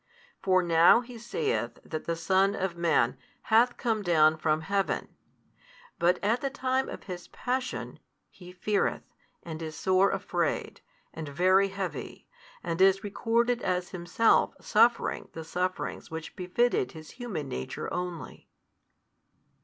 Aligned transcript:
For 0.41 0.63
now 0.63 1.01
He 1.01 1.19
saith 1.19 1.77
that 1.85 2.05
the 2.05 2.15
Son 2.15 2.55
of 2.55 2.75
man 2.75 3.19
hath 3.53 3.77
come 3.77 4.01
down 4.01 4.35
from 4.35 4.61
heaven: 4.61 5.15
but 5.99 6.17
at 6.23 6.41
the 6.41 6.49
time 6.49 6.89
of 6.89 7.03
His 7.03 7.27
Passion, 7.27 7.99
He 8.31 8.51
feareth, 8.51 9.03
and 9.43 9.61
is 9.61 9.75
sore 9.77 10.09
afraid, 10.09 10.81
and 11.13 11.29
very 11.29 11.67
heavy, 11.67 12.27
and 12.63 12.81
is 12.81 13.03
recorded 13.03 13.61
as 13.61 13.89
Himself 13.89 14.55
suffering 14.59 15.29
the 15.33 15.43
Sufferings 15.43 16.09
which 16.09 16.35
befitted 16.35 16.93
His 16.93 17.11
Human 17.11 17.47
Nature 17.47 17.87
only. 17.93 18.49